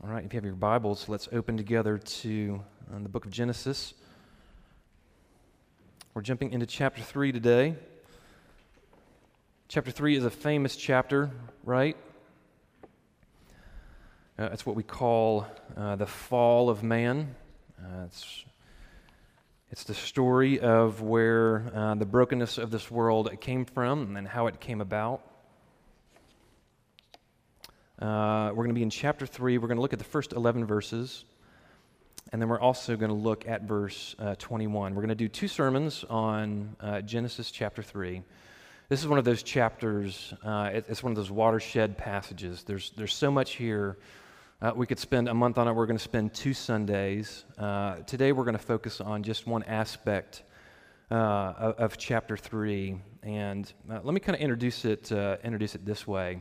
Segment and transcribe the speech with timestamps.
[0.00, 3.32] All right, if you have your Bibles, let's open together to uh, the book of
[3.32, 3.94] Genesis.
[6.14, 7.74] We're jumping into chapter 3 today.
[9.66, 11.32] Chapter 3 is a famous chapter,
[11.64, 11.96] right?
[14.38, 17.34] Uh, it's what we call uh, the fall of man.
[17.82, 18.44] Uh, it's,
[19.72, 24.46] it's the story of where uh, the brokenness of this world came from and how
[24.46, 25.27] it came about.
[28.00, 29.58] Uh, we're going to be in chapter 3.
[29.58, 31.24] We're going to look at the first 11 verses.
[32.32, 34.94] And then we're also going to look at verse uh, 21.
[34.94, 38.22] We're going to do two sermons on uh, Genesis chapter 3.
[38.88, 42.62] This is one of those chapters, uh, it, it's one of those watershed passages.
[42.62, 43.98] There's, there's so much here.
[44.62, 45.72] Uh, we could spend a month on it.
[45.72, 47.46] We're going to spend two Sundays.
[47.58, 50.44] Uh, today we're going to focus on just one aspect
[51.10, 52.96] of, of, chapter 3.
[53.24, 56.40] And let me kind of introduce it, introduce it this way.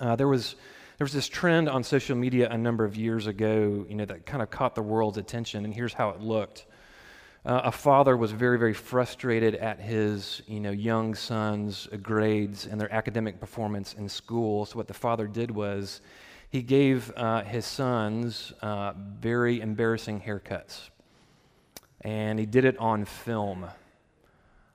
[0.00, 0.56] Uh, there was
[0.98, 4.26] there was this trend on social media a number of years ago, you know, that
[4.26, 6.66] kind of caught the world's attention, and here's how it looked.
[7.46, 12.80] Uh, a father was very, very frustrated at his, you know, young son's grades and
[12.80, 14.66] their academic performance in school.
[14.66, 16.00] So what the father did was,
[16.50, 20.90] he gave uh, his sons uh, very embarrassing haircuts,
[22.00, 23.66] and he did it on film.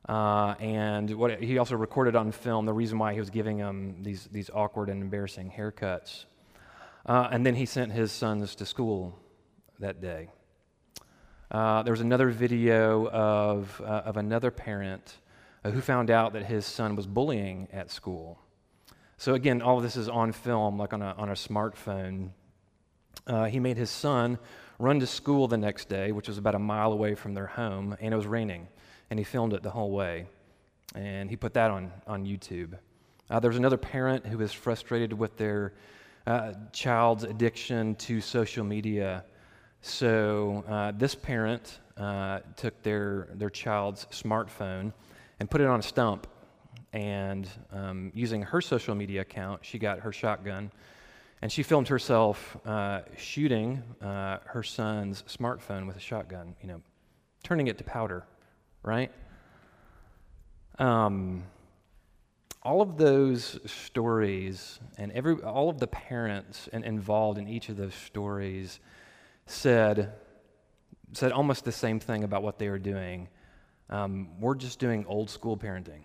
[0.08, 4.04] Uh, and what he also recorded on film the reason why he was giving them
[4.04, 6.26] these, these awkward and embarrassing haircuts.
[7.06, 9.18] Uh, and then he sent his sons to school
[9.80, 10.30] that day.
[11.52, 15.18] Uh, there was another video of, uh, of another parent
[15.64, 18.40] uh, who found out that his son was bullying at school.
[19.18, 22.32] So, again, all of this is on film, like on a, on a smartphone.
[23.28, 24.38] Uh, he made his son
[24.80, 27.96] run to school the next day, which was about a mile away from their home,
[28.02, 28.68] and it was raining
[29.14, 30.26] and he filmed it the whole way.
[30.96, 32.80] And he put that on, on YouTube.
[33.30, 35.76] Uh, there's another parent who is frustrated with their
[36.26, 39.24] uh, child's addiction to social media.
[39.82, 44.92] So uh, this parent uh, took their, their child's smartphone
[45.40, 46.26] and put it on a stump.
[46.92, 50.72] And um, using her social media account, she got her shotgun
[51.44, 56.82] and she filmed herself uh, shooting uh, her son's smartphone with a shotgun, you know,
[57.44, 58.26] turning it to powder
[58.84, 59.12] right?
[60.80, 61.44] Um,
[62.62, 67.78] all of those stories and every, all of the parents in, involved in each of
[67.78, 68.80] those stories
[69.46, 70.14] said,
[71.12, 73.28] said almost the same thing about what they were doing.
[73.90, 76.04] Um, we're just doing old school parenting.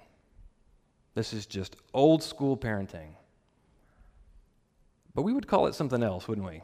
[1.14, 3.10] This is just old school parenting.
[5.14, 6.62] But we would call it something else, wouldn't we?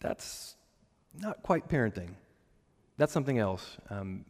[0.00, 0.56] That's
[1.18, 2.10] not quite parenting.
[2.98, 3.76] That's something else.
[3.90, 4.24] Um,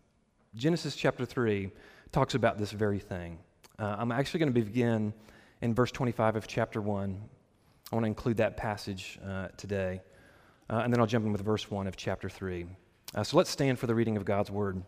[0.56, 1.70] Genesis chapter 3
[2.12, 3.38] talks about this very thing.
[3.78, 5.12] Uh, I'm actually going to begin
[5.60, 7.20] in verse 25 of chapter 1.
[7.92, 10.00] I want to include that passage uh, today.
[10.70, 12.64] Uh, and then I'll jump in with verse 1 of chapter 3.
[13.14, 14.82] Uh, so let's stand for the reading of God's word.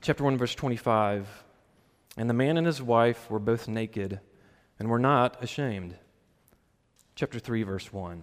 [0.00, 1.44] Chapter 1, verse 25.
[2.16, 4.18] And the man and his wife were both naked
[4.80, 5.94] and were not ashamed.
[7.14, 8.22] Chapter 3, verse 1.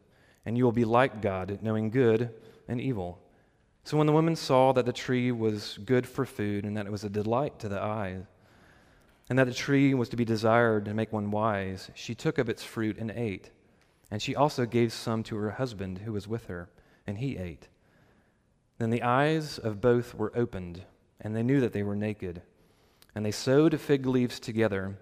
[0.45, 2.31] and you will be like God, knowing good
[2.67, 3.19] and evil.
[3.83, 6.91] So when the woman saw that the tree was good for food, and that it
[6.91, 8.23] was a delight to the eyes,
[9.29, 12.49] and that the tree was to be desired to make one wise, she took of
[12.49, 13.49] its fruit and ate.
[14.11, 16.69] And she also gave some to her husband who was with her,
[17.07, 17.69] and he ate.
[18.77, 20.83] Then the eyes of both were opened,
[21.19, 22.41] and they knew that they were naked.
[23.15, 24.97] And they sewed fig leaves together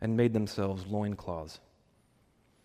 [0.00, 1.60] and made themselves loincloths.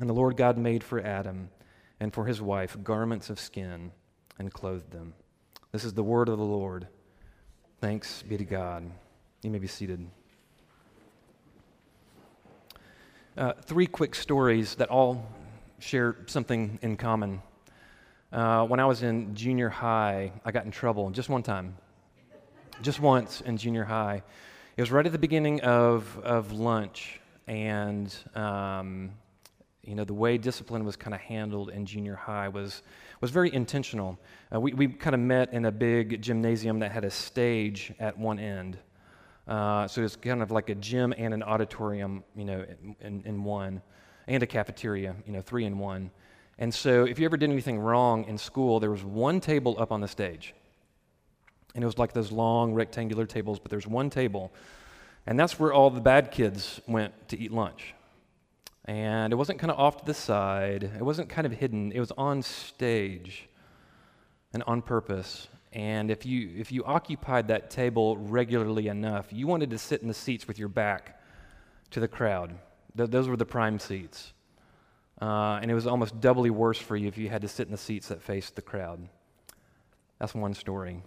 [0.00, 1.50] And the Lord God made for Adam
[2.00, 3.92] and for his wife garments of skin
[4.38, 5.14] and clothed them.
[5.72, 6.88] This is the word of the Lord.
[7.80, 8.90] Thanks be to God.
[9.42, 10.06] You may be seated.
[13.36, 15.28] Uh, three quick stories that all
[15.78, 17.42] share something in common.
[18.32, 21.76] Uh, when I was in junior high, I got in trouble just one time,
[22.82, 24.22] just once in junior high.
[24.76, 29.10] It was right at the beginning of, of lunch, and um,
[29.86, 32.82] you know the way discipline was kind of handled in junior high was
[33.20, 34.18] was very intentional.
[34.52, 38.18] Uh, we we kind of met in a big gymnasium that had a stage at
[38.18, 38.78] one end.
[39.46, 42.64] Uh, so it's kind of like a gym and an auditorium, you know,
[43.00, 43.82] in, in one,
[44.26, 46.10] and a cafeteria, you know, three in one.
[46.58, 49.92] And so if you ever did anything wrong in school, there was one table up
[49.92, 50.54] on the stage.
[51.74, 54.52] And it was like those long rectangular tables, but there's one table.
[55.26, 57.94] And that's where all the bad kids went to eat lunch.
[58.86, 62.00] And it wasn't kind of off to the side, it wasn't kind of hidden, it
[62.00, 63.48] was on stage
[64.52, 65.48] and on purpose.
[65.72, 70.08] And if you, if you occupied that table regularly enough, you wanted to sit in
[70.08, 71.20] the seats with your back
[71.90, 72.54] to the crowd.
[72.96, 74.32] Th- those were the prime seats.
[75.20, 77.72] Uh, and it was almost doubly worse for you if you had to sit in
[77.72, 79.08] the seats that faced the crowd.
[80.18, 81.02] That's one story.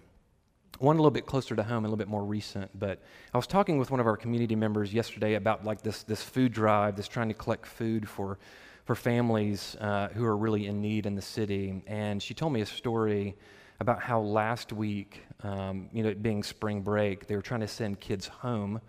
[0.79, 3.01] One a little bit closer to home, a little bit more recent, but
[3.33, 6.51] I was talking with one of our community members yesterday about like this, this food
[6.53, 8.37] drive, this trying to collect food for,
[8.85, 11.81] for families uh, who are really in need in the city.
[11.87, 13.35] And she told me a story
[13.79, 17.67] about how last week, um, you know, it being spring break, they were trying to
[17.67, 18.79] send kids home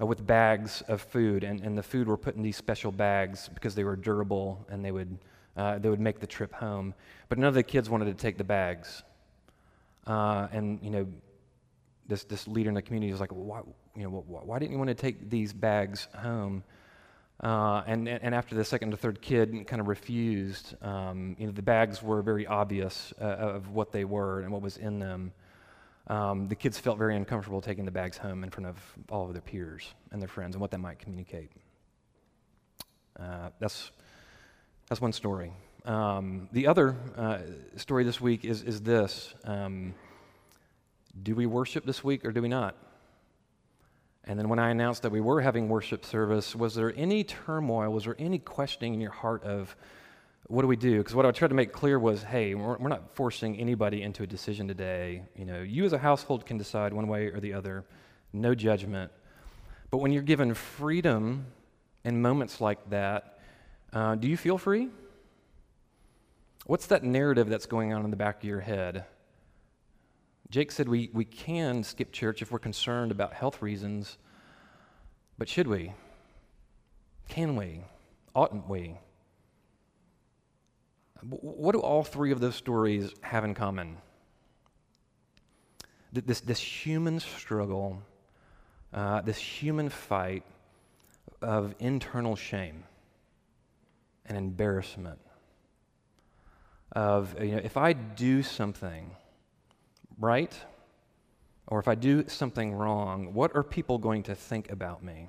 [0.00, 3.50] uh, with bags of food, and, and the food were put in these special bags
[3.54, 5.18] because they were durable and they would,
[5.56, 6.94] uh, they would make the trip home.
[7.28, 9.02] But none of the kids wanted to take the bags.
[10.06, 11.06] Uh, and, you know,
[12.06, 13.60] this, this leader in the community was like, well, why,
[13.96, 16.64] you know, why, why didn't you want to take these bags home?
[17.42, 21.52] Uh, and, and after the second or third kid kind of refused, um, you know,
[21.52, 25.32] the bags were very obvious uh, of what they were and what was in them.
[26.08, 28.76] Um, the kids felt very uncomfortable taking the bags home in front of
[29.10, 31.50] all of their peers and their friends and what that might communicate.
[33.18, 33.90] Uh, that's,
[34.88, 35.52] that's one story.
[35.84, 37.38] Um, the other uh,
[37.76, 39.94] story this week is, is this um,
[41.22, 42.76] Do we worship this week or do we not?
[44.24, 47.90] And then when I announced that we were having worship service, was there any turmoil?
[47.90, 49.74] Was there any questioning in your heart of
[50.46, 50.98] what do we do?
[50.98, 54.22] Because what I tried to make clear was, hey, we're, we're, not forcing anybody into
[54.22, 55.22] a decision today.
[55.36, 57.84] You know, you as a household can decide one way or the other,
[58.32, 59.10] no judgment.
[59.90, 61.46] But when you're given freedom
[62.04, 63.38] in moments like that,
[63.92, 64.88] uh, do you feel free?
[66.70, 69.04] What's that narrative that's going on in the back of your head?
[70.50, 74.18] Jake said we, we can skip church if we're concerned about health reasons,
[75.36, 75.94] but should we?
[77.28, 77.80] Can we?
[78.36, 78.94] Oughtn't we?
[81.28, 83.96] What do all three of those stories have in common?
[86.12, 88.00] This, this human struggle,
[88.94, 90.44] uh, this human fight
[91.42, 92.84] of internal shame
[94.24, 95.18] and embarrassment.
[96.92, 99.10] Of, you know, if I do something
[100.20, 100.54] right?
[101.66, 105.28] Or if I do something wrong, what are people going to think about me?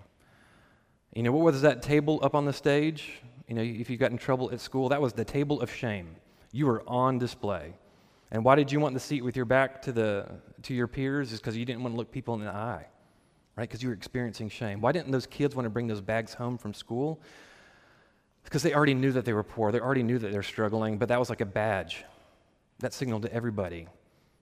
[1.16, 3.22] You know, what was that table up on the stage?
[3.48, 6.16] You know, if you got in trouble at school, that was the table of shame.
[6.52, 7.74] You were on display.
[8.32, 10.30] And why did you want the seat with your back to, the,
[10.64, 11.32] to your peers?
[11.34, 12.86] Is because you didn't want to look people in the eye,
[13.56, 13.68] right?
[13.68, 14.80] Because you were experiencing shame.
[14.80, 17.20] Why didn't those kids want to bring those bags home from school?
[18.44, 19.72] Because they already knew that they were poor.
[19.72, 22.04] They already knew that they're struggling, but that was like a badge.
[22.80, 23.88] That signaled to everybody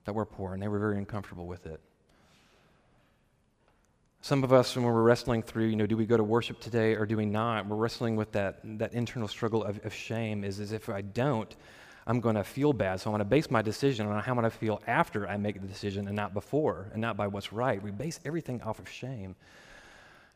[0.04, 1.80] that we're poor, and they were very uncomfortable with it.
[4.22, 6.94] Some of us, when we're wrestling through, you know, do we go to worship today
[6.94, 7.66] or do we not?
[7.66, 11.54] We're wrestling with that, that internal struggle of, of shame is as if I don't,
[12.06, 13.00] I'm going to feel bad.
[13.00, 15.38] So I'm going to base my decision on how I'm going to feel after I
[15.38, 17.82] make the decision and not before and not by what's right.
[17.82, 19.36] We base everything off of shame.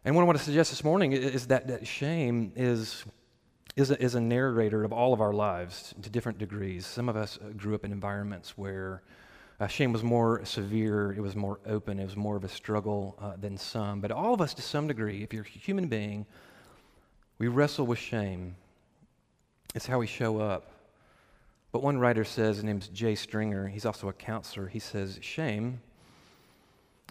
[0.04, 3.04] And what I want to suggest this morning is that, that shame is,
[3.76, 6.86] is, a, is a narrator of all of our lives to different degrees.
[6.86, 9.02] Some of us grew up in environments where
[9.60, 13.16] uh, shame was more severe, it was more open, it was more of a struggle
[13.20, 14.00] uh, than some.
[14.00, 16.26] But all of us, to some degree, if you're a human being,
[17.38, 18.56] we wrestle with shame.
[19.74, 20.70] It's how we show up.
[21.72, 25.80] But one writer says, his name's Jay Stringer, he's also a counselor, he says, Shame,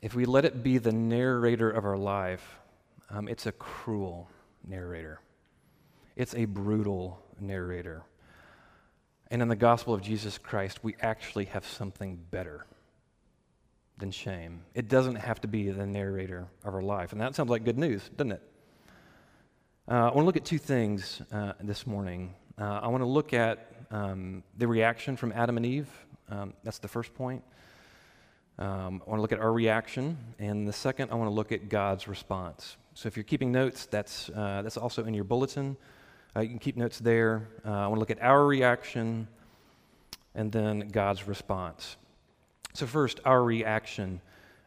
[0.02, 2.60] if we let it be the narrator of our life,
[3.10, 4.30] um, it's a cruel
[4.66, 5.20] narrator.
[6.16, 8.04] It's a brutal narrator.
[9.32, 12.66] And in the gospel of Jesus Christ, we actually have something better
[13.98, 14.62] than shame.
[14.76, 17.14] It doesn't have to be the narrator of our life.
[17.14, 18.42] And that sounds like good news, doesn't it?
[19.90, 22.36] Uh, I want to look at two things uh, this morning.
[22.60, 25.90] Uh, I want to look at um, the reaction from Adam and Eve.
[26.30, 27.44] Um, that's the first point.
[28.60, 31.52] Um, I want to look at our reaction, and the second, I want to look
[31.52, 32.78] at God's response.
[32.94, 35.76] So if you're keeping notes, that's, uh, that's also in your bulletin.
[36.36, 37.48] Uh, you can keep notes there.
[37.66, 39.28] Uh, I want to look at our reaction
[40.36, 41.96] and then God's response.
[42.74, 44.20] So, first, our reaction.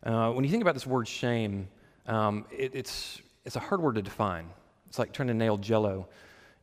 [0.02, 1.68] Uh, when you think about this word shame,
[2.06, 4.48] um, it, it's, it's a hard word to define.
[4.88, 6.08] It's like trying to nail jello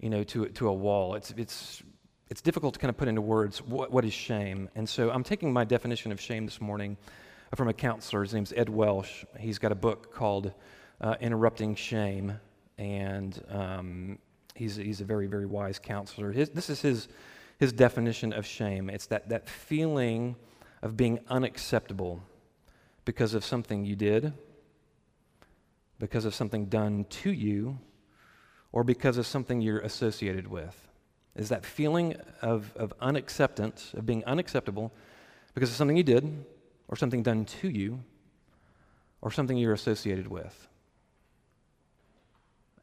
[0.03, 1.15] you know, to, to a wall.
[1.15, 1.81] It's, it's,
[2.29, 4.67] it's difficult to kind of put into words what, what is shame.
[4.75, 6.97] And so I'm taking my definition of shame this morning
[7.55, 8.21] from a counselor.
[8.21, 9.25] His name's Ed Welch.
[9.39, 10.51] He's got a book called
[10.99, 12.37] uh, Interrupting Shame.
[12.77, 14.19] And um,
[14.55, 16.31] he's, he's a very, very wise counselor.
[16.31, 17.07] His, this is his,
[17.59, 20.35] his definition of shame it's that, that feeling
[20.81, 22.21] of being unacceptable
[23.05, 24.33] because of something you did,
[25.99, 27.79] because of something done to you,
[28.71, 30.87] or because of something you're associated with.
[31.35, 34.93] Is that feeling of, of unacceptance, of being unacceptable
[35.53, 36.45] because of something you did,
[36.87, 37.99] or something done to you,
[39.21, 40.67] or something you're associated with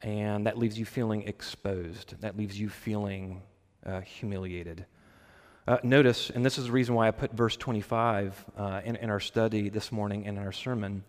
[0.01, 2.19] and that leaves you feeling exposed.
[2.21, 3.41] That leaves you feeling
[3.85, 4.85] uh, humiliated.
[5.67, 9.09] Uh, notice, and this is the reason why I put verse 25 uh, in, in,
[9.09, 11.03] our study this morning and in our sermon.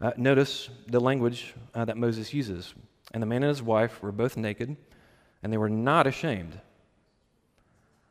[0.00, 2.74] Uh, notice the language uh, that Moses uses.
[3.12, 4.76] And the man and his wife were both naked,
[5.42, 6.60] and they were not ashamed.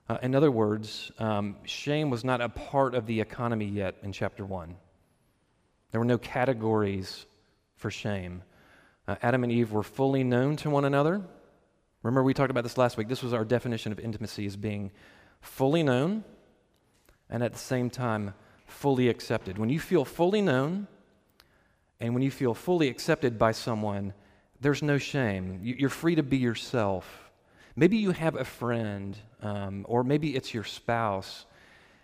[0.10, 4.12] Uh, in other words, um, shame was not a part of the economy yet in
[4.12, 4.76] chapter 1.
[5.92, 7.26] There were no categories
[7.76, 8.44] for shame.
[9.08, 11.22] Uh, Adam and Eve were fully known to one another.
[12.04, 13.08] Remember, we talked about this last week.
[13.08, 14.92] This was our definition of intimacy as being
[15.40, 16.24] fully known
[17.30, 18.34] and at the same time
[18.66, 19.58] fully accepted.
[19.58, 20.88] When you feel fully known
[22.00, 24.14] and when you feel fully accepted by someone,
[24.60, 25.60] there's no shame.
[25.64, 27.32] You're free to be yourself.
[27.76, 31.46] Maybe you have a friend, um, or maybe it's your spouse,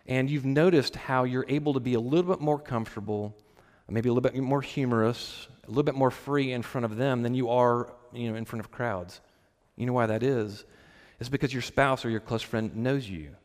[0.06, 3.36] and you've noticed how you're able to be a little bit more comfortable,
[3.90, 7.24] maybe a little bit more humorous, a little bit more free in front of them
[7.24, 9.22] than you are you know, in front of crowds.
[9.76, 10.66] You know why that is?
[11.20, 13.36] It's because your spouse or your close friend knows you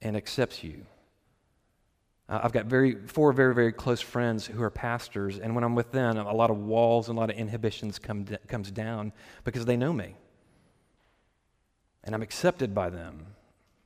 [0.00, 0.86] and accepts you.
[2.28, 5.92] I've got very, four very, very close friends who are pastors, and when I'm with
[5.92, 9.12] them, a lot of walls and a lot of inhibitions come comes down
[9.44, 10.16] because they know me.
[12.02, 13.26] And I'm accepted by them.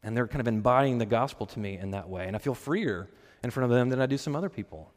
[0.02, 2.26] And they're kind of embodying the gospel to me in that way.
[2.26, 3.08] And I feel freer
[3.42, 4.92] in front of them than I do some other people.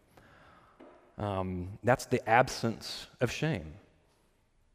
[1.22, 3.74] Um, that's the absence of shame.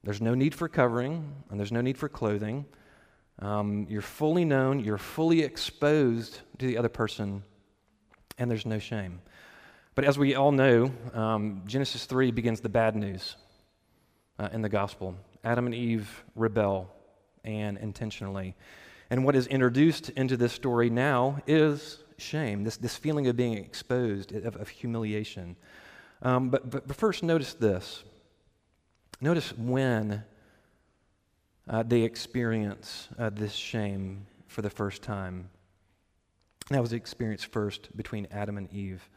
[0.04, 2.66] There's no need for covering, and there's no need for clothing.
[3.40, 7.42] Um, you're fully known, you're fully exposed to the other person,
[8.38, 9.20] and there's no shame.
[9.96, 13.34] But as we all know, um, Genesis 3 begins the bad news
[14.38, 15.16] uh, in the gospel.
[15.42, 16.88] Adam and Eve rebel,
[17.44, 18.54] and intentionally.
[19.10, 23.54] And what is introduced into this story now is shame, this, this feeling of being
[23.54, 25.56] exposed, of, of humiliation.
[26.22, 28.02] Um, but, but, but, first, notice this.
[29.20, 30.24] Notice when
[31.68, 35.48] uh, they experience uh, this shame for the first time.
[36.70, 39.08] That was experienced first between Adam and Eve.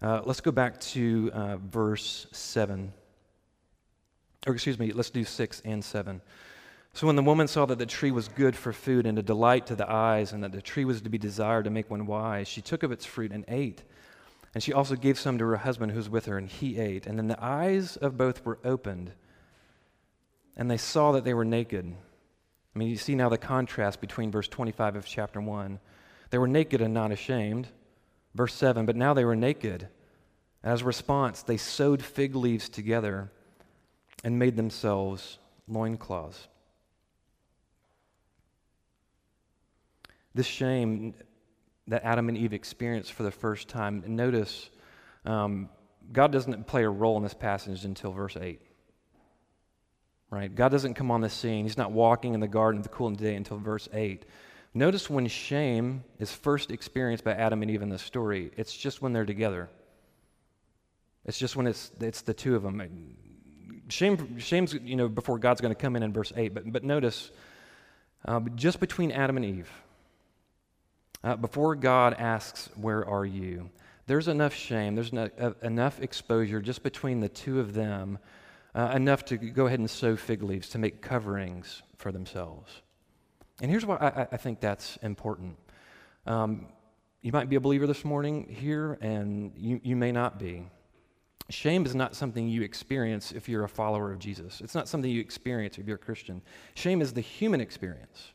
[0.00, 2.92] Uh, let's go back to uh, verse 7.
[4.46, 6.20] Or, excuse me, let's do 6 and 7.
[6.94, 9.66] So, when the woman saw that the tree was good for food and a delight
[9.66, 12.48] to the eyes, and that the tree was to be desired to make one wise,
[12.48, 13.82] she took of its fruit and ate.
[14.54, 17.06] And she also gave some to her husband who was with her, and he ate.
[17.06, 19.12] And then the eyes of both were opened,
[20.56, 21.94] and they saw that they were naked.
[22.74, 25.78] I mean, you see now the contrast between verse 25 of chapter 1.
[26.30, 27.68] They were naked and not ashamed.
[28.34, 29.88] Verse 7, but now they were naked.
[30.62, 33.30] As a response, they sewed fig leaves together
[34.24, 36.48] and made themselves loincloths.
[40.34, 41.14] This shame
[41.88, 44.02] that Adam and Eve experienced for the first time.
[44.04, 44.70] And notice,
[45.24, 45.68] um,
[46.12, 48.60] God doesn't play a role in this passage until verse 8.
[50.30, 50.54] Right?
[50.54, 51.64] God doesn't come on the scene.
[51.64, 54.26] He's not walking in the garden of the cool of the day until verse 8.
[54.74, 59.00] Notice when shame is first experienced by Adam and Eve in the story, it's just
[59.00, 59.70] when they're together.
[61.24, 63.16] It's just when it's, it's the two of them.
[63.88, 66.52] Shame, shame's, you know, before God's going to come in in verse 8.
[66.52, 67.30] But, but notice,
[68.26, 69.70] uh, just between Adam and Eve,
[71.24, 73.70] uh, before God asks, Where are you?
[74.06, 78.18] There's enough shame, there's no, uh, enough exposure just between the two of them,
[78.74, 82.82] uh, enough to go ahead and sew fig leaves to make coverings for themselves.
[83.60, 85.56] And here's why I, I think that's important.
[86.26, 86.66] Um,
[87.20, 90.64] you might be a believer this morning here, and you, you may not be.
[91.50, 94.60] Shame is not something you experience if you're a follower of Jesus.
[94.60, 96.42] It's not something you experience if you're a Christian.
[96.74, 98.32] Shame is the human experience.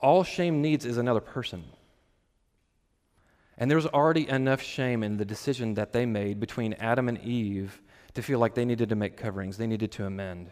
[0.00, 1.64] All shame needs is another person.
[3.60, 7.18] And there was already enough shame in the decision that they made between Adam and
[7.18, 7.82] Eve
[8.14, 10.50] to feel like they needed to make coverings, they needed to amend.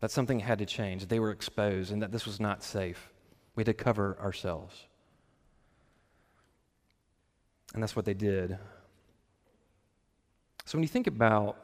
[0.00, 1.06] That something had to change.
[1.06, 3.12] They were exposed and that this was not safe.
[3.54, 4.86] We had to cover ourselves.
[7.74, 8.56] And that's what they did.
[10.64, 11.56] So when you think about,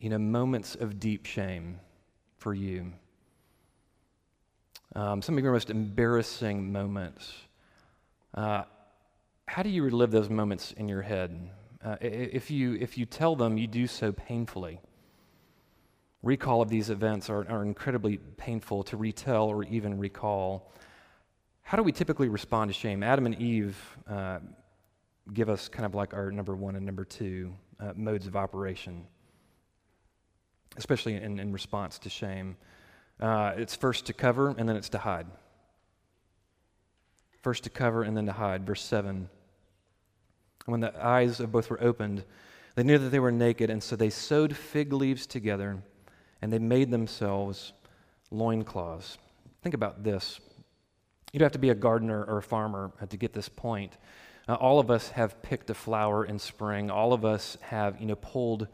[0.00, 1.80] you know, moments of deep shame
[2.38, 2.92] for you,
[4.94, 7.32] um, some of your most embarrassing moments,
[8.34, 8.64] uh,
[9.46, 11.50] how do you relive those moments in your head?
[11.84, 14.80] Uh, if, you, if you tell them, you do so painfully.
[16.22, 20.72] Recall of these events are, are incredibly painful to retell or even recall.
[21.60, 23.02] How do we typically respond to shame?
[23.02, 23.76] Adam and Eve
[24.08, 24.38] uh,
[25.32, 29.06] give us kind of like our number one and number two uh, modes of operation,
[30.78, 32.56] especially in, in response to shame.
[33.20, 35.26] Uh, it's first to cover and then it's to hide.
[37.44, 38.64] First to cover and then to hide.
[38.64, 39.28] Verse 7.
[40.64, 42.24] When the eyes of both were opened,
[42.74, 45.82] they knew that they were naked, and so they sewed fig leaves together
[46.40, 47.74] and they made themselves
[48.30, 49.18] loincloths.
[49.62, 50.40] Think about this.
[51.34, 53.92] You don't have to be a gardener or a farmer to get this point.
[54.48, 56.90] Uh, all of us have picked a flower in spring.
[56.90, 58.68] All of us have, you know, pulled,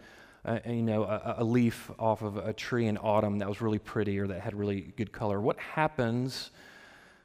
[0.44, 3.80] uh, you know, a, a, leaf off of a tree in autumn that was really
[3.80, 5.40] pretty or that had really good color.
[5.40, 6.50] What happens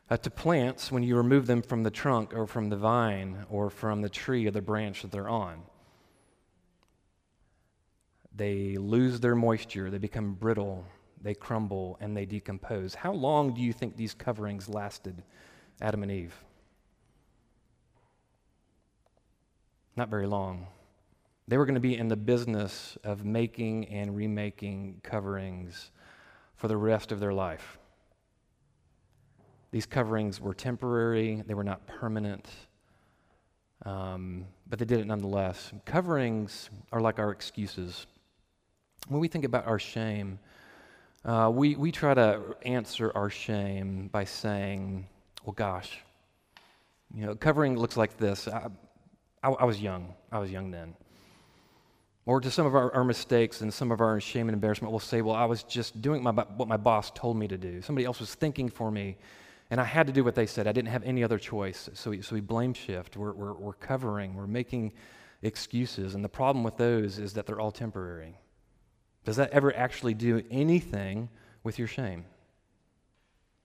[0.10, 3.70] uh, to plants when you remove them from the trunk or from the vine or
[3.70, 5.64] from the tree or the branch that they're on?
[8.36, 9.90] They lose their moisture.
[9.90, 10.86] They become brittle.
[11.22, 12.94] They crumble and they decompose.
[12.94, 15.24] How long do you think these coverings lasted,
[15.82, 16.36] Adam and Eve?
[19.96, 20.68] Not very long.
[21.48, 25.92] They were going to be in the business of making and remaking coverings
[26.56, 27.78] for the rest of their life.
[29.76, 32.48] These coverings were temporary, they were not permanent,
[33.86, 35.74] um, but they did it nonetheless.
[35.84, 38.08] Coverings are like our excuses.
[39.10, 40.40] When we think about our shame,
[41.26, 45.08] uh, we, we try to answer our shame by saying,
[45.44, 46.00] well, gosh,
[47.14, 48.48] you know, covering looks like this.
[48.48, 48.70] I,
[49.44, 50.14] I, I, was young.
[50.32, 50.96] I was young then.
[52.26, 55.02] Or to some of our, our, mistakes and some of our shame and embarrassment, we'll
[55.02, 57.82] say, well, I was just doing my, what my boss told me to do.
[57.82, 59.18] Somebody else was thinking for me,
[59.70, 60.68] and I had to do what they said.
[60.68, 61.90] I didn't have any other choice.
[61.94, 63.18] So we, so we blame shift.
[63.18, 64.36] We're, we're, we're covering.
[64.36, 64.94] We're making
[65.42, 66.16] excuses.
[66.16, 68.38] And the problem with those is that they're all temporary.
[69.24, 71.30] Does that ever actually do anything
[71.64, 72.26] with your shame?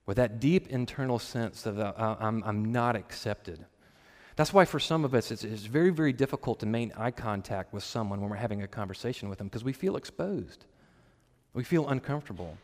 [0.07, 3.63] With that deep internal sense of, uh, I'm, I'm not accepted.
[4.35, 7.73] That's why, for some of us, it's, it's very, very difficult to maintain eye contact
[7.73, 10.65] with someone when we're having a conversation with them because we feel exposed.
[11.53, 12.57] We feel uncomfortable.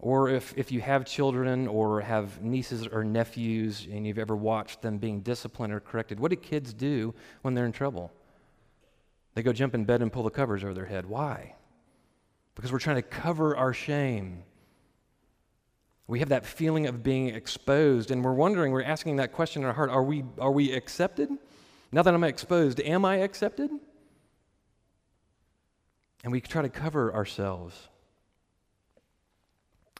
[0.00, 4.82] Or if, if you have children or have nieces or nephews and you've ever watched
[4.82, 8.12] them being disciplined or corrected, what do kids do when they're in trouble?
[9.34, 11.06] They go jump in bed and pull the covers over their head.
[11.06, 11.54] Why?
[12.54, 14.44] Because we're trying to cover our shame.
[16.06, 19.68] We have that feeling of being exposed, and we're wondering, we're asking that question in
[19.68, 21.30] our heart are we, are we accepted?
[21.90, 23.70] Now that I'm exposed, am I accepted?
[26.22, 27.88] And we try to cover ourselves.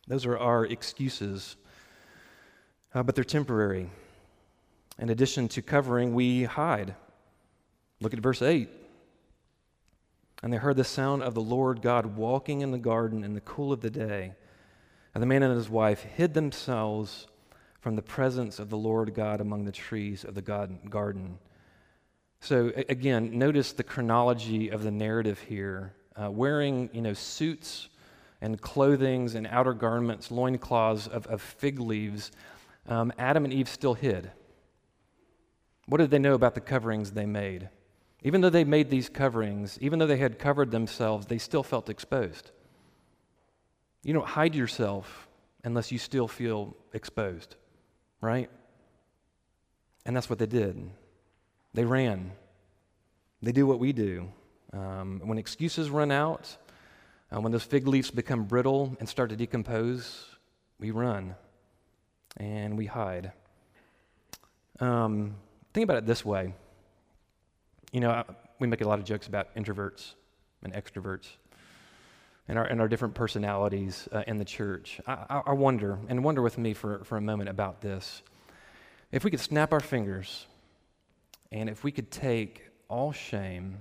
[0.07, 1.57] Those are our excuses,
[2.95, 3.91] uh, but they're temporary.
[4.99, 6.95] In addition to covering, we hide.
[8.01, 8.69] Look at verse 8.
[10.43, 13.41] And they heard the sound of the Lord God walking in the garden in the
[13.41, 14.35] cool of the day.
[15.15, 17.27] And the man and his wife hid themselves
[17.81, 21.39] from the presence of the Lord God among the trees of the garden.
[22.41, 25.95] So again, notice the chronology of the narrative here.
[26.15, 27.89] Uh, wearing, you know, suits
[28.45, 32.31] and clothings and outer garments, loincloths of, of fig leaves,
[32.87, 34.31] um, Adam and Eve still hid.
[35.87, 37.71] What did they know about the coverings they made?
[38.23, 41.89] Even though they made these coverings, even though they had covered themselves, they still felt
[41.89, 42.51] exposed.
[44.03, 45.27] You don't hide yourself
[45.65, 47.57] unless you still feel exposed,
[48.21, 48.51] right?
[50.05, 50.91] And that's what they did.
[51.73, 52.33] They ran.
[53.41, 54.29] They do what we do.
[54.75, 56.59] Um, when excuses run out,
[57.35, 60.27] uh, when those fig leaves become brittle and start to decompose,
[60.79, 61.35] we run
[62.37, 63.33] and we hide.
[64.81, 65.35] Um,
[65.73, 66.55] think about it this way.
[67.93, 68.25] You know,
[68.59, 70.15] we make a lot of jokes about introverts
[70.63, 71.29] and extroverts
[72.47, 75.01] and our, and our different personalities uh, in the church.
[75.07, 78.23] I, I wonder, and wonder with me for, for a moment about this.
[79.11, 80.47] If we could snap our fingers
[81.51, 83.79] and if we could take all shame,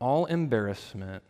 [0.00, 1.22] all embarrassment,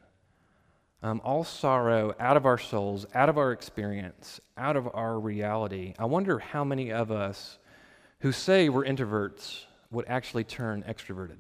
[1.03, 5.95] um, all sorrow out of our souls, out of our experience, out of our reality,
[5.99, 7.59] I wonder how many of us
[8.21, 11.39] who say we're introverts would actually turn extroverted.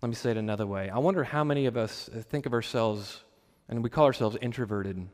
[0.00, 0.88] Let me say it another way.
[0.88, 3.22] I wonder how many of us think of ourselves,
[3.68, 5.08] and we call ourselves introverted,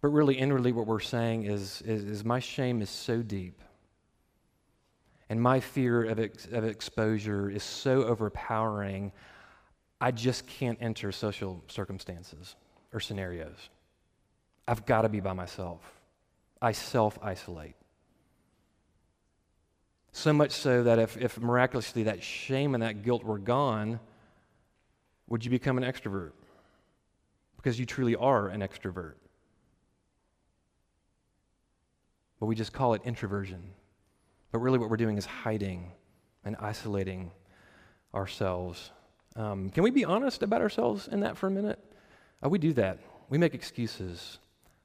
[0.00, 3.62] but really, inwardly, what we're saying is, is, is my shame is so deep,
[5.28, 9.12] and my fear of, ex- of exposure is so overpowering,
[10.00, 12.56] I just can't enter social circumstances
[12.92, 13.68] or scenarios.
[14.66, 15.80] I've got to be by myself.
[16.62, 17.74] I self isolate.
[20.12, 24.00] So much so that if, if miraculously that shame and that guilt were gone,
[25.28, 26.32] would you become an extrovert?
[27.56, 29.14] Because you truly are an extrovert.
[32.40, 33.62] But we just call it introversion.
[34.50, 35.92] But really, what we're doing is hiding
[36.44, 37.30] and isolating
[38.14, 38.90] ourselves.
[39.40, 41.78] Um, can we be honest about ourselves in that for a minute?
[42.44, 42.98] Uh, we do that.
[43.30, 44.38] We make excuses.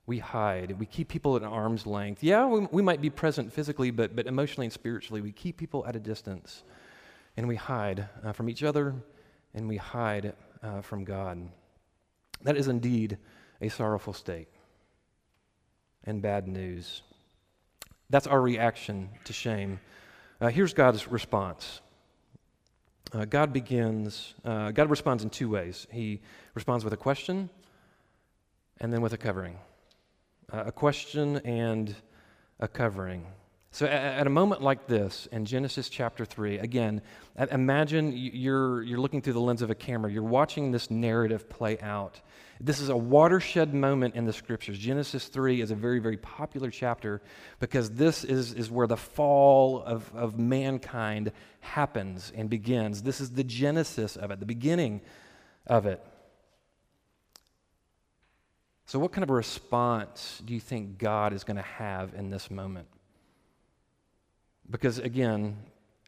[0.06, 0.80] We hide.
[0.80, 2.24] We keep people at arm's length.
[2.24, 5.86] Yeah, we, we might be present physically, but, but emotionally and spiritually, we keep people
[5.86, 6.63] at a distance.
[7.36, 8.96] And we hide uh, from each other
[9.54, 11.50] and we hide uh, from God.
[12.44, 13.18] That is indeed
[13.60, 14.48] a sorrowful state
[16.06, 17.02] and bad news.
[18.10, 19.82] That's our reaction to shame.
[20.39, 21.82] Uh, here's God's response.
[23.15, 25.88] Uh, God begins, uh, God responds in two ways.
[25.89, 26.19] He
[26.54, 27.49] responds with a question
[28.82, 29.58] and then with a covering
[30.51, 31.95] uh, a question and
[32.60, 33.25] a covering.
[33.76, 37.02] So, at, a moment like this in Genesis chapter 3, again,
[37.52, 40.10] imagine you're, you're looking through the lens of a camera.
[40.10, 42.22] You're watching this narrative play out.
[42.62, 44.80] This is a watershed moment in the scriptures.
[44.80, 47.22] Genesis 3 is a very, very popular chapter
[47.60, 53.02] because this is, is where the fall of, of mankind happens and begins.
[53.02, 55.02] This is the genesis of it, the beginning
[55.68, 56.02] of it.
[58.86, 62.30] So, what kind of a response do you think God is going to have in
[62.30, 62.88] this moment?
[64.69, 65.58] Because, again,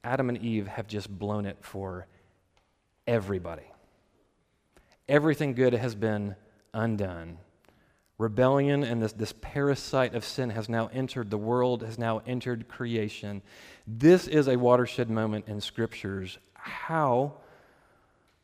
[0.04, 2.08] Adam and Eve have just blown it for
[3.06, 3.72] everybody.
[5.08, 6.36] Everything good has been
[6.74, 7.38] undone.
[8.17, 12.67] Rebellion and this, this parasite of sin has now entered the world, has now entered
[12.67, 13.43] creation.
[13.86, 16.39] This is a watershed moment in scriptures.
[16.54, 17.34] How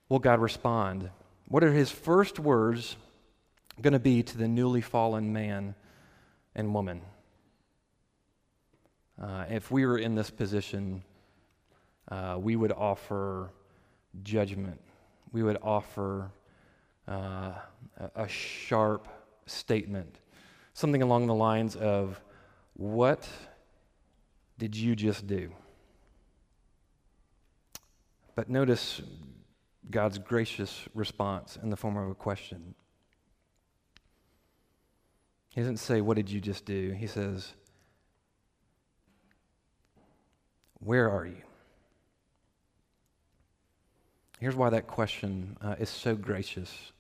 [0.10, 1.10] will God respond?
[1.47, 2.95] What are his first words
[3.82, 5.76] going to be to the newly fallen man
[6.56, 7.02] and woman.
[9.24, 11.02] Uh, if we were in this position,
[12.12, 13.52] uh, we would offer
[14.22, 14.82] judgment.
[15.32, 16.30] We would offer
[17.08, 17.54] uh,
[18.16, 19.08] a sharp
[19.46, 20.20] statement,
[20.74, 22.20] something along the lines of,
[22.74, 23.30] What
[24.58, 25.54] did you just do?
[28.36, 29.02] But notice
[29.90, 32.76] God's gracious response in the form of a question.
[35.48, 36.92] He doesn't say, What did you just do?
[36.92, 37.54] He says,
[40.84, 41.41] Where are you?
[44.39, 46.91] Here's why that question uh, is so gracious.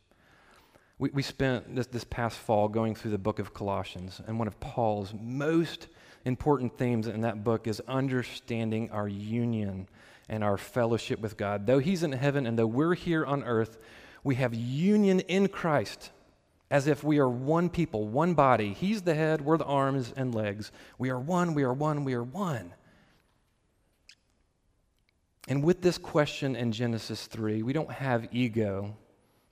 [0.97, 4.47] We, we spent this, this past fall going through the book of Colossians, and one
[4.47, 5.87] of Paul's most
[6.23, 9.89] important themes in that book is understanding our union
[10.29, 11.67] and our fellowship with God.
[11.67, 13.77] Though He's in heaven and though we're here on earth,
[14.23, 16.11] we have union in Christ
[16.71, 18.73] as if we are one people, one body.
[18.73, 20.71] He's the head, we're the arms and legs.
[20.97, 22.73] We are one, we are one, we are one.
[25.47, 28.95] And with this question in Genesis 3, we don't have ego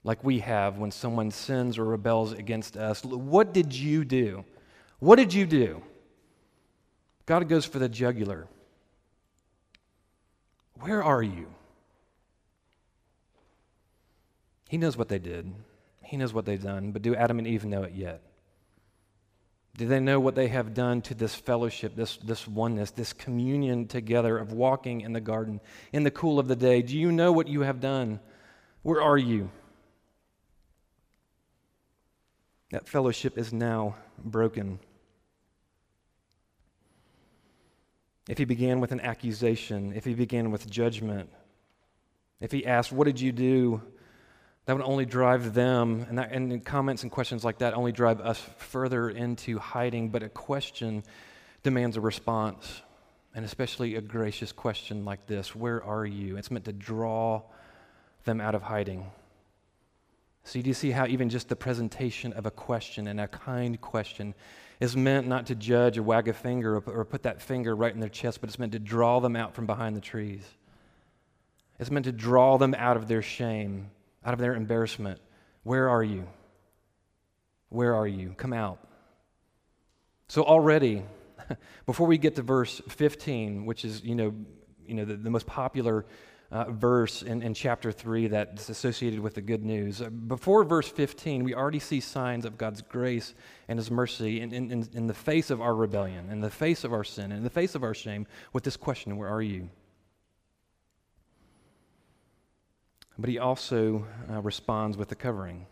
[0.04, 3.04] like we have when someone sins or rebels against us.
[3.04, 4.44] What did you do?
[4.98, 5.82] What did you do?
[7.26, 8.48] God goes for the jugular.
[10.80, 11.46] Where are you?
[14.68, 15.52] He knows what they did.
[16.02, 18.22] He knows what they've done, but do Adam and Eve know it yet?
[19.76, 23.86] Do they know what they have done to this fellowship, this, this oneness, this communion
[23.86, 25.60] together of walking in the garden
[25.92, 26.82] in the cool of the day?
[26.82, 28.20] Do you know what you have done?
[28.82, 29.50] Where are you?
[32.70, 34.78] That fellowship is now broken.
[38.28, 41.30] If he began with an accusation, if he began with judgment,
[42.40, 43.82] if he asked, What did you do?
[44.66, 48.20] That would only drive them, and, that, and comments and questions like that only drive
[48.20, 50.10] us further into hiding.
[50.10, 51.02] But a question
[51.64, 52.82] demands a response,
[53.34, 56.36] and especially a gracious question like this Where are you?
[56.36, 57.42] It's meant to draw
[58.24, 59.10] them out of hiding.
[60.44, 63.80] So, do you see how even just the presentation of a question and a kind
[63.80, 64.34] question
[64.78, 67.92] is meant not to judge or wag a finger or, or put that finger right
[67.92, 70.42] in their chest, but it's meant to draw them out from behind the trees?
[71.80, 73.90] It's meant to draw them out of their shame
[74.24, 75.20] out of their embarrassment.
[75.62, 76.26] Where are you?
[77.68, 78.34] Where are you?
[78.36, 78.78] Come out.
[80.28, 81.04] So, already,
[81.86, 84.34] before we get to verse 15, which is, you know,
[84.86, 86.04] you know the, the most popular
[86.52, 90.02] uh, verse in, in chapter 3 that's associated with the good news.
[90.02, 93.34] Uh, before verse 15, we already see signs of God's grace
[93.68, 96.92] and His mercy in, in, in the face of our rebellion, in the face of
[96.92, 99.70] our sin, in the face of our shame, with this question Where are you?
[103.18, 105.66] But He also uh, responds with the covering.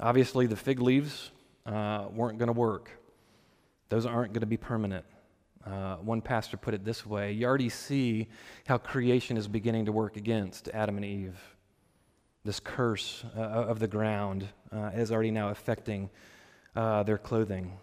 [0.00, 1.30] Obviously, the fig leaves
[1.66, 2.90] uh, weren't going to work,
[3.88, 5.04] those aren't going to be permanent.
[5.66, 8.28] Uh, one pastor put it this way You already see
[8.66, 11.38] how creation is beginning to work against Adam and Eve.
[12.44, 16.10] This curse uh, of the ground uh, is already now affecting
[16.76, 17.78] uh, their clothing.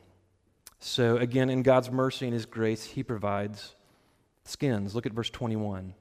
[0.80, 3.76] So, again, in God's mercy and His grace, He provides
[4.44, 4.94] skins.
[4.94, 5.96] Look at verse 21.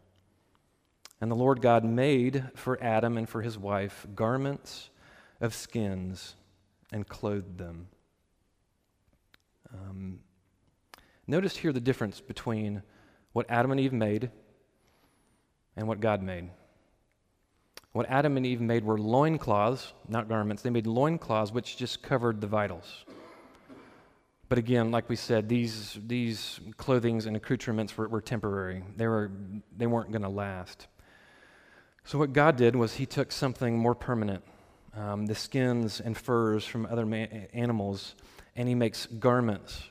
[1.20, 4.90] And the Lord God made for Adam and for his wife garments
[5.40, 6.34] of skins
[6.92, 7.88] and clothed them.
[9.72, 10.20] Um,
[11.30, 12.82] Notice here the difference between
[13.34, 14.32] what Adam and Eve made
[15.76, 16.50] and what God made.
[17.92, 20.62] What Adam and Eve made were loincloths, not garments.
[20.62, 23.04] They made loincloths which just covered the vitals.
[24.48, 28.82] But again, like we said, these, these clothings and accoutrements were, were temporary.
[28.96, 29.30] They, were,
[29.76, 30.88] they weren't going to last.
[32.04, 34.42] So, what God did was He took something more permanent,
[34.96, 38.14] um, the skins and furs from other ma- animals,
[38.56, 39.90] and He makes garments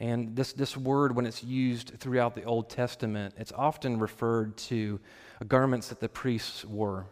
[0.00, 4.98] and this, this word, when it's used throughout the Old Testament, it's often referred to
[5.46, 7.06] garments that the priests wore,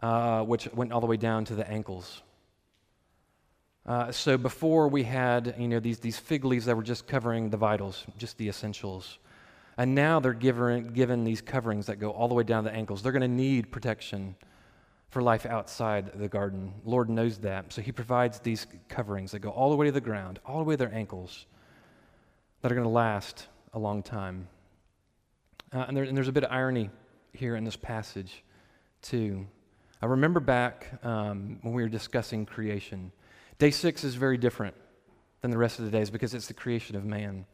[0.00, 2.22] uh, which went all the way down to the ankles.
[3.84, 7.50] Uh, so before we had, you know, these, these fig leaves that were just covering
[7.50, 9.18] the vitals, just the essentials.
[9.80, 12.76] And now they're given, given these coverings that go all the way down to the
[12.76, 13.02] ankles.
[13.02, 14.36] They're going to need protection
[15.08, 16.74] for life outside the garden.
[16.84, 17.72] Lord knows that.
[17.72, 20.64] So he provides these coverings that go all the way to the ground, all the
[20.64, 21.46] way to their ankles,
[22.60, 24.48] that are going to last a long time.
[25.72, 26.90] Uh, and, there, and, there's a bit of irony
[27.32, 28.44] here in this passage,
[29.00, 29.46] too.
[30.02, 33.12] I remember back um, when we were discussing creation.
[33.58, 34.74] Day six is very different
[35.40, 37.46] than the rest of the days because it's the creation of man.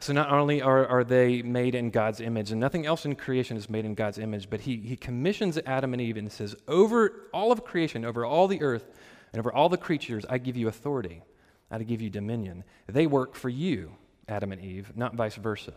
[0.00, 3.56] So not only are, are they made in God's image, and nothing else in creation
[3.56, 7.12] is made in God's image, but he, he commissions Adam and Eve and says, Over
[7.32, 8.88] all of creation, over all the earth,
[9.32, 11.22] and over all the creatures, I give you authority.
[11.70, 12.64] I give you dominion.
[12.86, 13.92] They work for you,
[14.28, 15.74] Adam and Eve, not vice versa.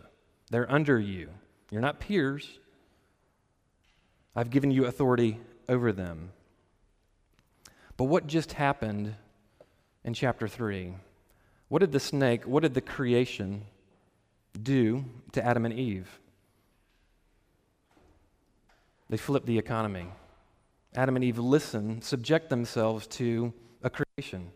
[0.50, 1.28] They're under you.
[1.70, 2.58] You're not peers.
[4.34, 6.30] I've given you authority over them.
[7.96, 9.14] But what just happened
[10.04, 10.94] in chapter 3?
[11.68, 13.64] What did the snake, what did the creation
[14.60, 16.20] do to Adam and Eve.
[19.08, 20.06] They flip the economy.
[20.94, 24.50] Adam and Eve listen, subject themselves to a creation,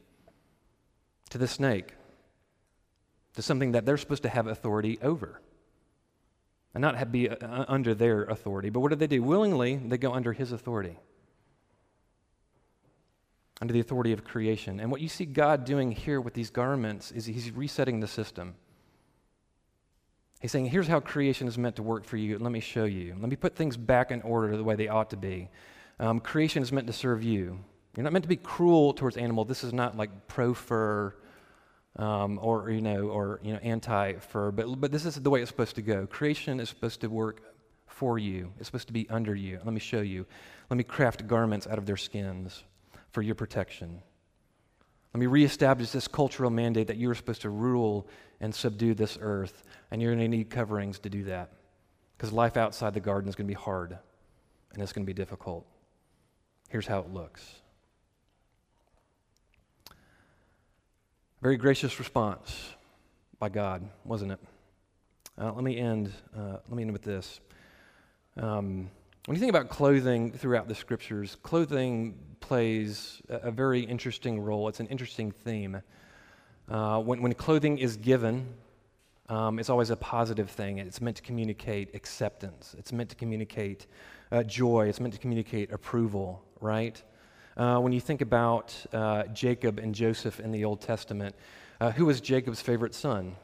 [1.30, 1.92] to the snake,
[3.34, 5.40] to something that they're supposed to have authority over.
[6.74, 8.68] And not have, be uh, under their authority.
[8.68, 9.22] But what do they do?
[9.22, 10.98] Willingly, they go under his authority,
[13.62, 14.78] under the authority of creation.
[14.78, 18.56] And what you see God doing here with these garments is he's resetting the system.
[20.40, 22.38] He's saying, here's how creation is meant to work for you.
[22.38, 23.16] Let me show you.
[23.18, 25.48] Let me put things back in order the way they ought to be.
[25.98, 27.58] Um, creation is meant to serve you.
[27.96, 29.48] You're not meant to be cruel towards animals.
[29.48, 31.14] This is not like pro fur
[31.96, 35.40] um, or you know or you know anti fur, but but this is the way
[35.40, 36.06] it's supposed to go.
[36.06, 37.40] Creation is supposed to work
[37.86, 38.52] for you.
[38.58, 39.58] It's supposed to be under you.
[39.64, 40.26] Let me show you.
[40.68, 42.64] Let me craft garments out of their skins
[43.12, 44.02] for your protection.
[45.14, 48.06] Let me reestablish this cultural mandate that you are supposed to rule
[48.40, 51.52] and subdue this earth, and you're going to need coverings to do that.
[52.16, 53.98] Because life outside the garden is going to be hard
[54.72, 55.66] and it's going to be difficult.
[56.68, 57.42] Here's how it looks.
[61.40, 62.74] Very gracious response
[63.38, 64.40] by God, wasn't it?
[65.38, 66.12] Uh, let me end.
[66.36, 67.40] Uh, let me end with this.
[68.36, 68.90] Um,
[69.26, 74.68] when you think about clothing throughout the scriptures, clothing plays a, very interesting role.
[74.68, 75.82] It's an interesting theme.
[76.68, 78.54] Uh, when, when clothing is given,
[79.28, 80.78] um, it's always a positive thing.
[80.78, 83.86] It's meant to communicate acceptance, it's meant to communicate
[84.32, 87.02] uh, joy, it's meant to communicate approval, right?
[87.56, 91.34] Uh, when you think about uh, Jacob and Joseph in the Old Testament,
[91.80, 93.36] uh, who was Jacob's favorite son?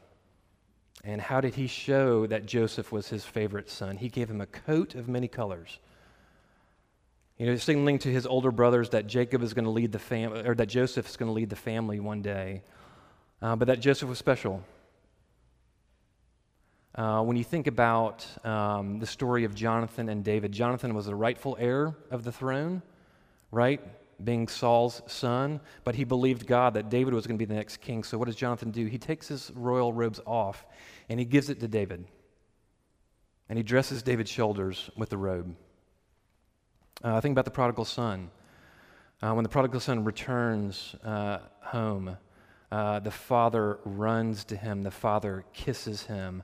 [1.03, 3.97] And how did he show that Joseph was his favorite son?
[3.97, 5.79] He gave him a coat of many colors.
[7.37, 10.47] You know, signaling to his older brothers that Jacob is going to lead the family,
[10.47, 12.61] or that Joseph is going to lead the family one day,
[13.41, 14.63] uh, but that Joseph was special.
[16.95, 21.15] Uh, when you think about um, the story of Jonathan and David, Jonathan was the
[21.15, 22.83] rightful heir of the throne,
[23.51, 23.81] right?
[24.23, 27.77] being Saul's son, but he believed God that David was going to be the next
[27.77, 28.03] king.
[28.03, 28.85] So, what does Jonathan do?
[28.85, 30.65] He takes his royal robes off
[31.09, 32.05] and he gives it to David.
[33.49, 35.55] And he dresses David's shoulders with the robe.
[37.03, 38.31] Uh, think about the prodigal son.
[39.21, 42.17] Uh, when the prodigal son returns uh, home,
[42.71, 46.43] uh, the father runs to him, the father kisses him.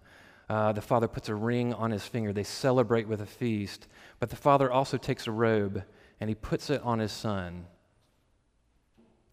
[0.50, 2.34] Uh, the father puts a ring on his finger.
[2.34, 3.88] They celebrate with a feast.
[4.20, 5.84] But the father also takes a robe
[6.20, 7.66] and he puts it on his son.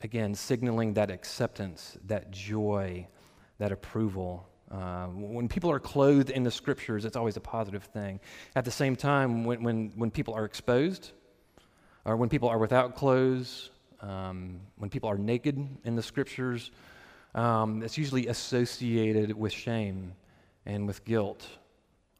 [0.02, 3.08] Again, signaling that acceptance, that joy,
[3.58, 4.48] that approval.
[4.70, 8.18] Uh, when people are clothed in the scriptures, it's always a positive thing.
[8.56, 11.12] At the same time, when, when, when people are exposed,
[12.04, 16.70] or when people are without clothes, um, when people are naked in the scriptures,
[17.34, 20.12] um, it's usually associated with shame
[20.64, 21.46] and with guilt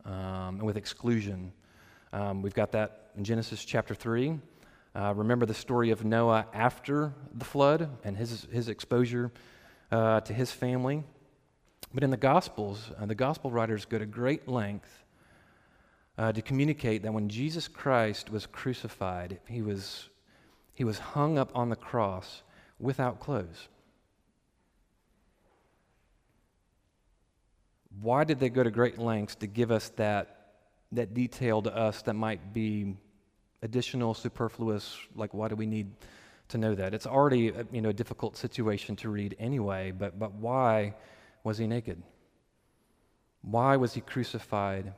[0.04, 1.52] um, and with exclusion.
[2.12, 4.38] Um, we've got that in Genesis chapter 3.
[4.94, 9.30] Uh, remember the story of Noah after the flood and his, his exposure
[9.90, 11.02] uh, to his family.
[11.96, 15.02] But in the Gospels, uh, the Gospel writers go to great length
[16.18, 20.10] uh, to communicate that when Jesus Christ was crucified, he was,
[20.74, 22.42] he was hung up on the cross
[22.78, 23.68] without clothes.
[28.02, 30.48] Why did they go to great lengths to give us that,
[30.92, 32.94] that detail to us that might be
[33.62, 34.98] additional, superfluous?
[35.14, 35.92] Like, why do we need
[36.48, 36.92] to know that?
[36.92, 40.94] It's already you know, a difficult situation to read anyway, but, but why
[41.46, 42.02] was he naked?
[43.40, 44.92] Why was he crucified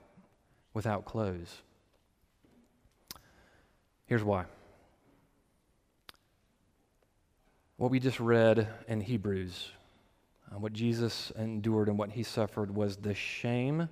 [0.72, 1.60] without clothes?
[4.06, 4.46] Here's why.
[7.76, 9.72] What we just read in Hebrews
[10.50, 13.90] uh, what Jesus endured and what he suffered was the shame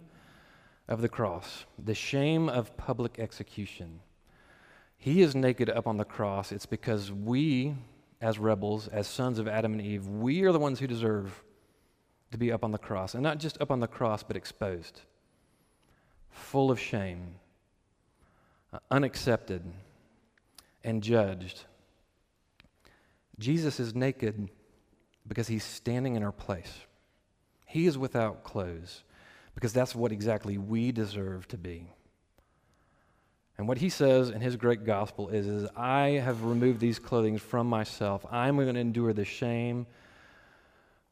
[0.88, 4.00] of the cross, the shame of public execution.
[4.96, 6.52] He is naked up on the cross.
[6.52, 7.74] It's because we,
[8.22, 11.42] as rebels, as sons of Adam and Eve, we are the ones who deserve
[12.32, 13.14] to be up on the cross.
[13.14, 15.00] And not just up on the cross, but exposed,
[16.30, 17.36] full of shame,
[18.72, 19.62] uh, unaccepted,
[20.84, 21.64] and judged.
[23.38, 24.48] Jesus is naked
[25.28, 26.72] because he's standing in our place.
[27.66, 29.02] He is without clothes
[29.54, 31.90] because that's what exactly we deserve to be.
[33.58, 37.38] And what he says in his great gospel is, is I have removed these clothing
[37.38, 38.24] from myself.
[38.30, 39.86] I'm going to endure the shame,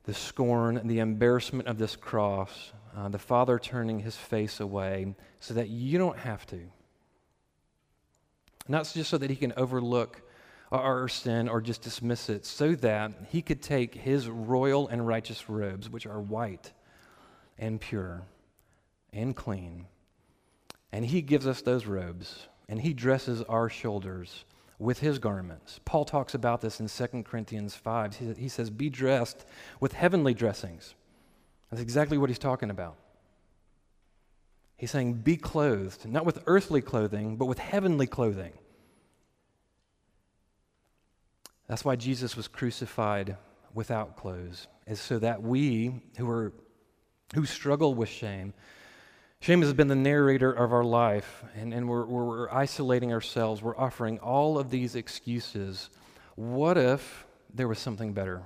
[0.05, 5.55] the scorn, the embarrassment of this cross, uh, the Father turning his face away so
[5.55, 6.61] that you don't have to.
[8.69, 10.23] Not just so that he can overlook
[10.71, 15.49] our sin or just dismiss it, so that he could take his royal and righteous
[15.49, 16.73] robes, which are white
[17.59, 18.23] and pure
[19.13, 19.87] and clean,
[20.93, 24.45] and he gives us those robes, and he dresses our shoulders
[24.79, 25.81] with his garments.
[25.85, 28.17] Paul talks about this in 2 Corinthians 5.
[28.17, 29.45] He, he says, Be dressed
[29.81, 30.95] with heavenly dressings.
[31.71, 32.97] That's exactly what he's talking about.
[34.77, 38.53] He's saying, Be clothed, not with earthly clothing, but with heavenly clothing.
[41.69, 43.37] That's why Jesus was crucified
[43.73, 46.53] without clothes, is so that we who are
[47.35, 48.53] who struggle with shame,
[49.45, 53.61] shame has been the narrator of our life, and, and we're, we're isolating ourselves.
[53.63, 55.91] We're offering all of these excuses.
[56.35, 58.43] What if there was something better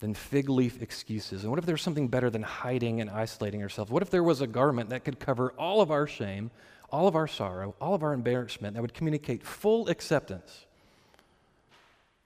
[0.00, 1.42] than fig leaf excuses?
[1.42, 3.90] And what if there was something better than hiding and isolating ourselves?
[3.90, 6.50] What if there was a garment that could cover all of our shame,
[6.90, 10.66] all of our sorrow, all of our embarrassment, that would communicate full acceptance?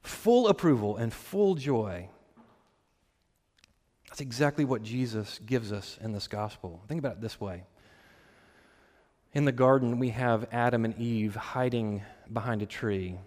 [0.03, 2.09] full approval and full joy.
[4.12, 6.83] That's exactly what Jesus gives us in this gospel.
[6.87, 7.64] Think about it this way.
[9.33, 13.18] In the garden, we have Adam and Eve hiding behind a tree,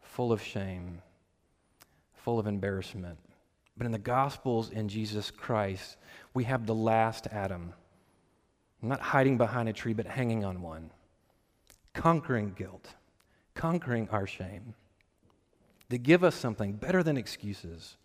[0.00, 1.02] full of shame,
[2.14, 3.18] full of embarrassment.
[3.76, 5.96] But in the Gospels in Jesus Christ,
[6.34, 7.74] we have the last Adam,
[8.80, 10.92] not hiding behind a tree, but hanging on one,
[11.94, 12.94] conquering guilt,
[13.54, 14.76] conquering our shame
[15.90, 17.96] to give us something better than excuses,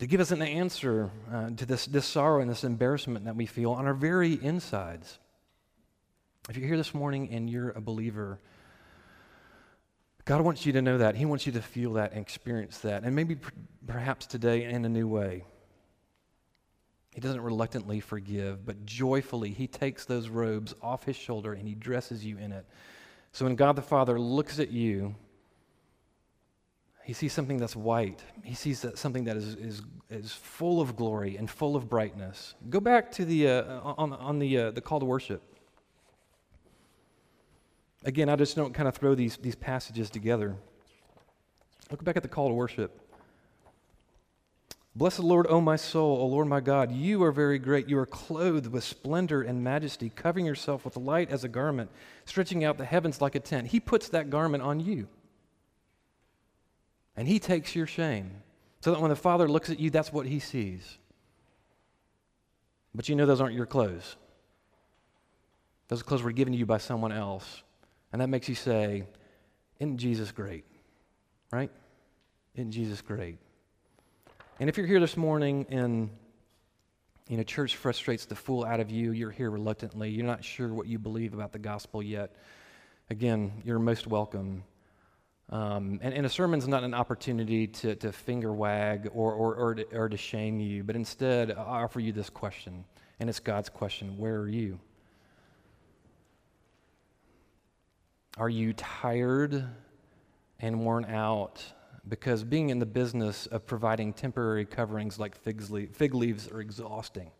[0.00, 3.44] to give us an answer uh, to this, this sorrow and this embarrassment that we
[3.44, 5.18] feel on our very insides.
[6.48, 8.40] If you're here this morning and you're a believer,
[10.24, 11.16] God wants you to know that.
[11.16, 13.02] He wants you to feel that and experience that.
[13.02, 13.36] And maybe
[13.86, 15.44] perhaps today in a new way.
[17.12, 21.74] He doesn't reluctantly forgive, but joyfully, He takes those robes off His shoulder and He
[21.74, 22.64] dresses you in it.
[23.32, 25.14] So when God the Father looks at you,
[27.10, 28.22] he sees something that's white.
[28.44, 32.54] He sees that something that is, is, is full of glory and full of brightness.
[32.68, 35.42] Go back to the, uh, on, on the, uh, the call to worship.
[38.04, 40.54] Again, I just don't kind of throw these, these passages together.
[41.90, 43.00] Look back at the call to worship.
[44.94, 46.92] Bless the Lord, O my soul, O Lord my God.
[46.92, 47.88] You are very great.
[47.88, 51.90] You are clothed with splendor and majesty, covering yourself with light as a garment,
[52.24, 53.66] stretching out the heavens like a tent.
[53.66, 55.08] He puts that garment on you.
[57.16, 58.42] And He takes your shame.
[58.80, 60.98] So that when the Father looks at you, that's what He sees.
[62.94, 64.16] But you know those aren't your clothes.
[65.88, 67.62] Those clothes were given to you by someone else.
[68.12, 69.04] And that makes you say,
[69.78, 70.64] Isn't Jesus great?
[71.52, 71.70] Right?
[72.54, 73.38] Isn't Jesus great?
[74.58, 76.10] And if you're here this morning and
[77.28, 80.68] you know church frustrates the fool out of you, you're here reluctantly, you're not sure
[80.68, 82.34] what you believe about the gospel yet,
[83.08, 84.64] again, you're most welcome.
[85.50, 89.74] Um, and, and, a sermon's not an opportunity to, to finger wag or, or, or,
[89.74, 92.84] to, or to shame you, but instead, I offer you this question,
[93.18, 94.78] and it's God's question Where are you?
[98.38, 99.64] Are you tired
[100.60, 101.64] and worn out?
[102.08, 107.32] Because being in the business of providing temporary coverings like fig leaves are exhausting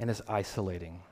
[0.00, 1.02] and it's isolating.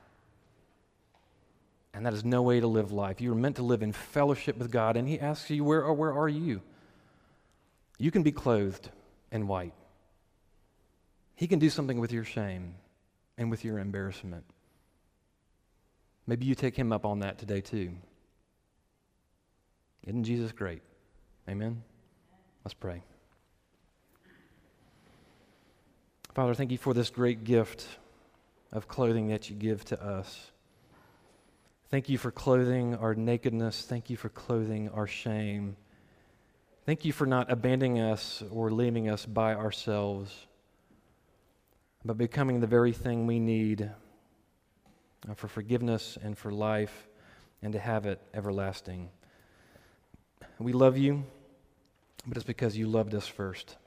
[1.94, 3.20] And that is no way to live life.
[3.20, 6.12] You are meant to live in fellowship with God, and He asks you, Where, where
[6.12, 6.62] are you?
[7.98, 8.90] You can be clothed
[9.32, 9.74] in white.
[11.34, 12.74] He can do something with your shame
[13.36, 14.44] and with your embarrassment.
[16.26, 17.92] Maybe you take Him up on that today, too.
[20.06, 20.82] Isn't Jesus great?
[21.48, 21.82] Amen?
[22.64, 23.02] Let's pray.
[26.34, 27.86] Father, thank you for this great gift
[28.70, 30.50] of clothing that you give to us.
[31.90, 33.80] Thank you for clothing our nakedness.
[33.80, 35.78] Thank you for clothing our shame.
[36.84, 40.46] Thank you for not abandoning us or leaving us by ourselves,
[42.04, 43.90] but becoming the very thing we need
[45.26, 47.08] uh, for forgiveness and for life
[47.62, 49.08] and to have it everlasting.
[50.58, 51.24] We love you,
[52.26, 53.78] but it's because you loved us first.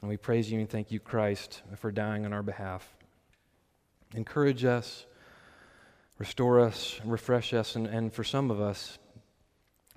[0.00, 2.88] And we praise you and thank you, Christ, for dying on our behalf.
[4.14, 5.06] Encourage us
[6.18, 8.98] restore us, refresh us, and, and for some of us,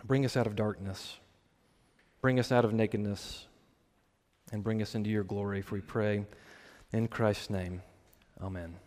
[0.03, 1.19] bring us out of darkness,
[2.21, 3.47] bring us out of nakedness,
[4.51, 5.61] and bring us into your glory.
[5.61, 6.25] For we pray
[6.91, 7.81] in Christ's name.
[8.41, 8.86] Amen.